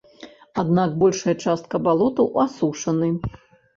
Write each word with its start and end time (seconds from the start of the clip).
Аднак 0.61 0.95
большая 1.03 1.35
частка 1.45 1.75
балотаў 1.89 2.33
асушаны. 2.45 3.09